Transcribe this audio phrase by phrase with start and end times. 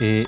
[0.00, 0.24] Et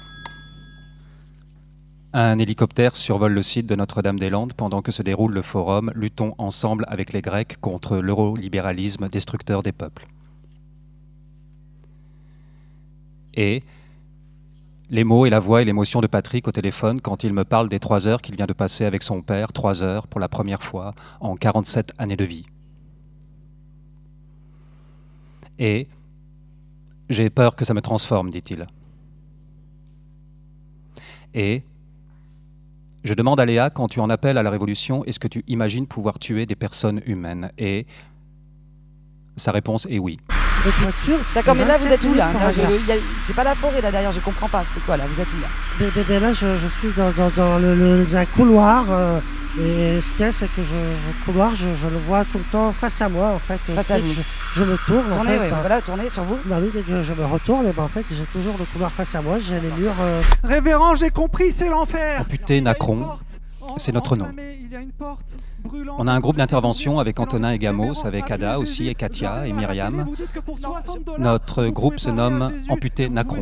[2.15, 6.87] un hélicoptère survole le site de Notre-Dame-des-Landes pendant que se déroule le forum Luttons ensemble
[6.89, 10.07] avec les Grecs contre l'eurolibéralisme destructeur des peuples.
[13.35, 13.63] Et
[14.89, 17.69] les mots et la voix et l'émotion de Patrick au téléphone quand il me parle
[17.69, 20.63] des trois heures qu'il vient de passer avec son père, trois heures pour la première
[20.63, 22.47] fois en 47 années de vie.
[25.59, 25.89] Et
[27.11, 28.67] j'ai peur que ça me transforme, dit-il.
[31.39, 31.63] Et
[33.05, 35.87] je demande à Léa, quand tu en appelles à la révolution, est-ce que tu imagines
[35.87, 37.53] pouvoir tuer des personnes humaines?
[37.57, 37.87] Et
[39.37, 40.19] sa réponse est oui.
[41.37, 42.33] D'accord, mais là vous êtes où là,
[43.25, 44.65] C'est pas la forêt là derrière, je comprends pas.
[44.65, 45.05] C'est quoi là?
[45.07, 46.19] Vous êtes où là?
[46.19, 48.87] Là je, suis dans, dans, le, un couloir.
[48.91, 49.21] Euh,
[49.57, 52.45] et ce qu'il y a, c'est que je, le couloir, je, le vois tout le
[52.45, 53.59] temps face à moi en fait.
[53.73, 54.13] Face à vous.
[54.55, 55.11] Je, me tourne.
[55.11, 56.39] Tournez, en fait, oui, voilà, tournez sur vous.
[56.45, 58.93] Bah oui, dès que je, me retourne, et ben, en fait j'ai toujours le couloir
[58.93, 59.95] face à moi, j'ai les murs.
[60.01, 62.21] Euh, Révérend, j'ai compris, c'est l'enfer.
[62.21, 63.07] Amputé Nacron,
[63.77, 64.29] c'est notre nom.
[65.99, 69.53] On a un groupe d'intervention avec Antonin et Gamos, avec Ada aussi, et Katia et
[69.53, 70.07] Myriam.
[71.19, 73.41] Notre groupe se nomme Amputé Nacron.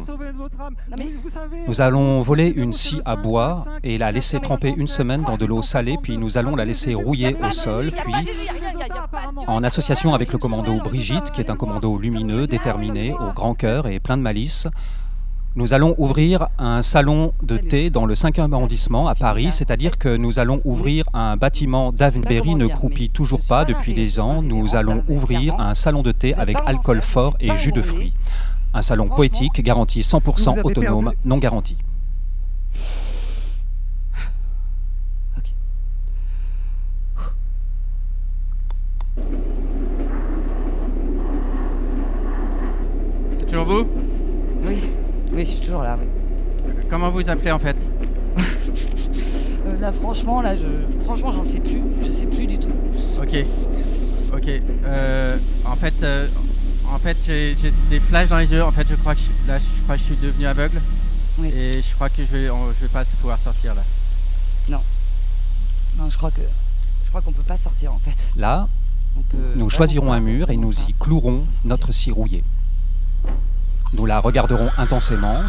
[1.67, 5.45] Nous allons voler une scie à bois et la laisser tremper une semaine dans de
[5.45, 8.15] l'eau salée, puis nous allons la laisser rouiller au sol, puis
[9.47, 13.87] en association avec le commando Brigitte, qui est un commando lumineux, déterminé, au grand cœur
[13.87, 14.69] et plein de malice,
[15.57, 20.15] nous allons ouvrir un salon de thé dans le 5e arrondissement à Paris, c'est-à-dire que
[20.15, 24.43] nous allons ouvrir un bâtiment d'Avenberry ne croupit toujours pas depuis des ans.
[24.43, 28.13] Nous allons ouvrir un salon de thé avec alcool fort et jus de fruits.
[28.77, 31.79] Un salon poétique garanti 100% autonome, non garanti.
[43.39, 43.87] C'est toujours vous?
[44.67, 44.77] Oui.
[45.33, 45.99] Oui, je suis toujours là.
[46.91, 47.77] Comment vous appelez en fait?
[48.39, 50.67] Euh, Là, franchement, là, je,
[51.05, 51.83] franchement, j'en sais plus.
[52.03, 52.69] Je sais plus du tout.
[53.21, 53.37] Ok.
[54.35, 54.49] Ok.
[54.85, 56.27] Euh, en fait, euh,
[56.93, 57.57] en fait, j'ai
[57.91, 58.65] des flashs dans les yeux.
[58.65, 60.81] En fait, je crois que je, là, je crois que je suis devenu aveugle.
[61.39, 61.49] Oui.
[61.49, 63.83] Et je crois que je vais, je vais pas pouvoir sortir là.
[64.69, 64.81] Non.
[65.99, 66.41] Non, je crois que,
[67.05, 68.17] je crois qu'on peut pas sortir en fait.
[68.37, 68.69] Là,
[69.55, 72.45] nous choisirons un mur et nous y clouerons notre scie rouillée.
[73.93, 75.43] Nous la regarderons intensément.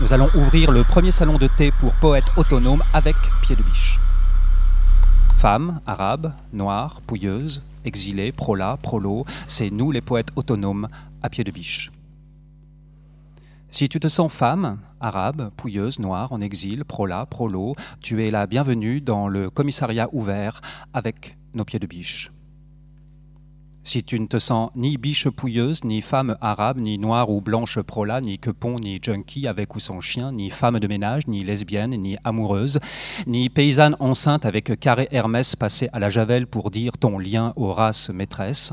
[0.00, 4.00] Nous allons ouvrir le premier salon de thé pour poètes autonomes avec pied de biche.
[5.38, 10.88] Femmes, arabes, noires, pouilleuses, exilées, prola, prolo, c'est nous les poètes autonomes
[11.22, 11.90] à pied de biche.
[13.70, 18.46] Si tu te sens femme, arabe, pouilleuse, noire, en exil, prola, prolo, tu es la
[18.46, 20.60] bienvenue dans le commissariat ouvert
[20.92, 22.30] avec nos pieds de biche.
[23.84, 27.80] Si tu ne te sens ni biche pouilleuse, ni femme arabe, ni noire ou blanche
[27.80, 31.90] prola, ni quepon, ni junkie avec ou sans chien, ni femme de ménage, ni lesbienne,
[31.90, 32.80] ni amoureuse,
[33.26, 37.72] ni paysanne enceinte avec carré Hermès passé à la javel pour dire ton lien aux
[37.72, 38.72] races maîtresses,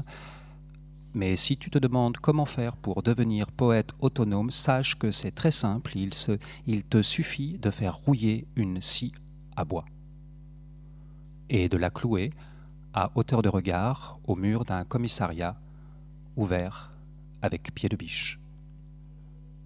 [1.13, 5.51] mais si tu te demandes comment faire pour devenir poète autonome, sache que c'est très
[5.51, 9.11] simple, il, te suffit de faire rouiller une scie
[9.57, 9.85] à bois.
[11.49, 12.29] Et de la clouer
[12.93, 15.55] à hauteur de regard au mur d'un commissariat
[16.35, 16.91] ouvert
[17.41, 18.39] avec pied de biche.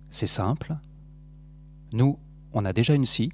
[0.10, 0.76] C'est simple.
[1.94, 2.18] Nous,
[2.54, 3.32] on a déjà une scie.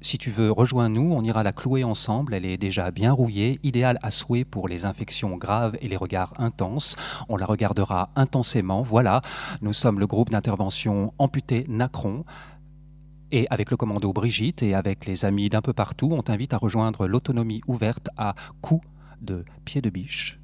[0.00, 2.34] Si tu veux, rejoins-nous, on ira la clouer ensemble.
[2.34, 6.34] Elle est déjà bien rouillée, idéale à souhait pour les infections graves et les regards
[6.38, 6.96] intenses.
[7.28, 8.82] On la regardera intensément.
[8.82, 9.22] Voilà,
[9.62, 12.24] nous sommes le groupe d'intervention amputé Nacron.
[13.32, 16.58] Et avec le commando Brigitte et avec les amis d'un peu partout, on t'invite à
[16.58, 18.86] rejoindre l'autonomie ouverte à coups
[19.20, 20.38] de pied de biche,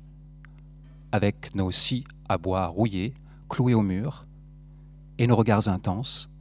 [1.13, 3.15] avec nos scies à bois rouillés,
[3.49, 4.27] cloués au mur,
[5.19, 6.35] et nos regards intenses.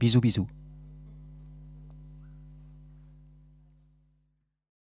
[0.00, 0.46] Bisous bisous.